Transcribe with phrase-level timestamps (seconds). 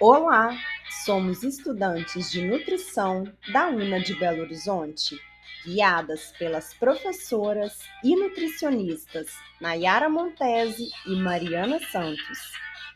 [0.00, 0.56] Olá,
[1.04, 5.20] somos estudantes de nutrição da UNA de Belo Horizonte,
[5.64, 9.26] guiadas pelas professoras e nutricionistas
[9.60, 12.38] Nayara Montese e Mariana Santos.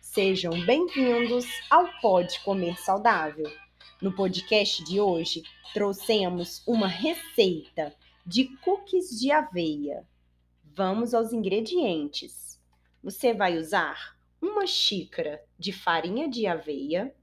[0.00, 3.50] Sejam bem-vindos ao Pode Comer Saudável.
[4.00, 5.42] No podcast de hoje,
[5.74, 7.92] trouxemos uma receita
[8.24, 10.06] de cookies de aveia.
[10.62, 12.60] Vamos aos ingredientes.
[13.02, 17.14] Você vai usar uma xícara de farinha de aveia,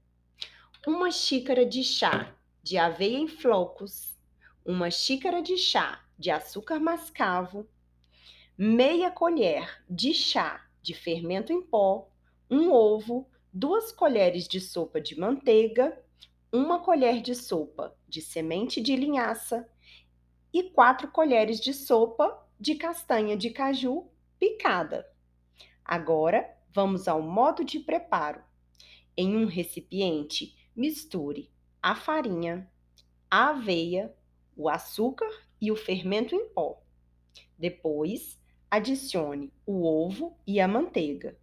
[0.86, 4.18] uma xícara de chá de aveia em flocos,
[4.64, 7.68] uma xícara de chá de açúcar mascavo,
[8.56, 12.10] meia colher de chá de fermento em pó,
[12.50, 16.02] um ovo, duas colheres de sopa de manteiga,
[16.50, 19.68] uma colher de sopa de semente de linhaça
[20.50, 24.08] e quatro colheres de sopa de castanha de caju
[24.38, 25.06] picada.
[25.84, 28.42] Agora, Vamos ao modo de preparo.
[29.16, 31.50] Em um recipiente, misture
[31.82, 32.70] a farinha,
[33.28, 34.14] a aveia,
[34.56, 35.28] o açúcar
[35.60, 36.80] e o fermento em pó.
[37.58, 41.36] Depois, adicione o ovo e a manteiga.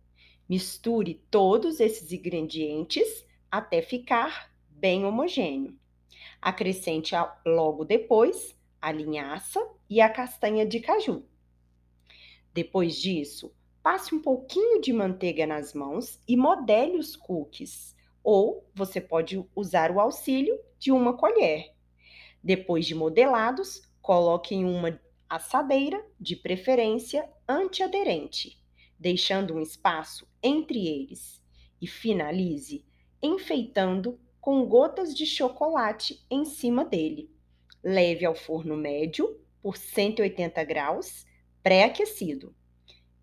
[0.47, 5.77] Misture todos esses ingredientes até ficar bem homogêneo.
[6.41, 7.13] Acrescente
[7.45, 9.59] logo depois a linhaça
[9.89, 11.25] e a castanha de caju.
[12.53, 13.53] Depois disso,
[13.87, 17.95] passe um pouquinho de manteiga nas mãos e modele os cookies.
[18.21, 21.73] Ou você pode usar o auxílio de uma colher.
[22.43, 24.99] Depois de modelados, coloque em uma
[25.29, 28.61] assadeira, de preferência antiaderente,
[28.99, 31.41] deixando um espaço entre eles.
[31.81, 32.83] E finalize
[33.23, 37.31] enfeitando com gotas de chocolate em cima dele.
[37.81, 41.25] Leve ao forno médio por 180 graus,
[41.63, 42.53] pré-aquecido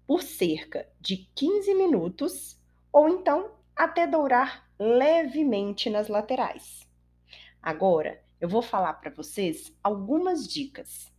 [0.07, 2.61] por cerca de 15 minutos
[2.93, 6.87] ou então até dourar levemente nas laterais.
[7.63, 11.11] Agora, eu vou falar para vocês algumas dicas.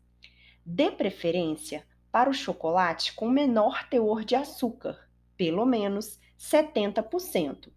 [0.66, 7.72] Dê preferência para o chocolate com menor teor de açúcar, pelo menos 70%.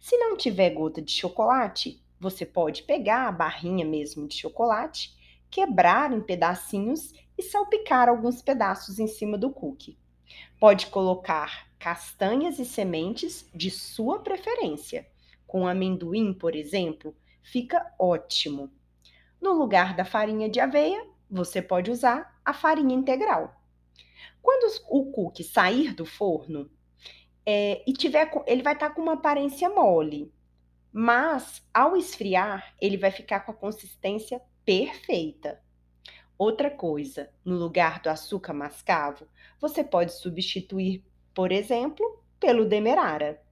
[0.00, 5.14] Se não tiver gota de chocolate, você pode pegar a barrinha mesmo de chocolate,
[5.50, 9.98] quebrar em pedacinhos e salpicar alguns pedaços em cima do cookie.
[10.58, 15.06] Pode colocar castanhas e sementes de sua preferência.
[15.46, 18.72] Com amendoim, por exemplo, fica ótimo.
[19.40, 23.60] No lugar da farinha de aveia, você pode usar a farinha integral.
[24.40, 26.70] Quando o cookie sair do forno
[27.46, 30.32] é, e tiver, ele vai estar tá com uma aparência mole,
[30.92, 35.63] mas ao esfriar ele vai ficar com a consistência perfeita.
[36.46, 39.26] Outra coisa, no lugar do açúcar mascavo,
[39.58, 43.42] você pode substituir, por exemplo, pelo demerara.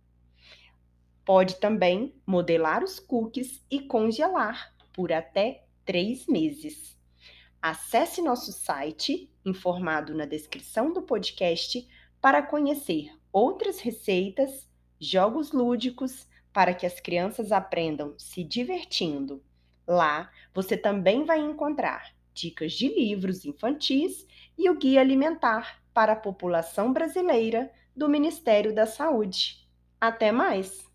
[1.25, 6.95] Pode também modelar os cookies e congelar por até três meses.
[7.63, 11.89] Acesse nosso site, informado na descrição do podcast,
[12.21, 14.69] para conhecer outras receitas,
[15.01, 19.43] jogos lúdicos, para que as crianças aprendam se divertindo.
[19.89, 24.27] Lá você também vai encontrar dicas de livros infantis
[24.57, 29.67] e o Guia Alimentar para a População Brasileira do Ministério da Saúde.
[30.01, 30.92] Até mais!